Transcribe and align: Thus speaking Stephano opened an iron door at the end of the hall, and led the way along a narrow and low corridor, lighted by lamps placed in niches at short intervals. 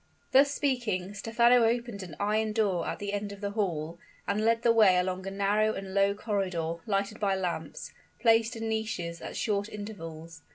Thus 0.31 0.51
speaking 0.51 1.13
Stephano 1.13 1.63
opened 1.63 2.01
an 2.01 2.15
iron 2.19 2.53
door 2.53 2.87
at 2.87 2.97
the 2.97 3.13
end 3.13 3.31
of 3.31 3.39
the 3.39 3.51
hall, 3.51 3.99
and 4.27 4.43
led 4.43 4.63
the 4.63 4.71
way 4.71 4.97
along 4.97 5.27
a 5.27 5.29
narrow 5.29 5.75
and 5.75 5.93
low 5.93 6.15
corridor, 6.15 6.77
lighted 6.87 7.19
by 7.19 7.35
lamps 7.35 7.93
placed 8.19 8.55
in 8.55 8.67
niches 8.67 9.21
at 9.21 9.37
short 9.37 9.69
intervals. 9.69 10.41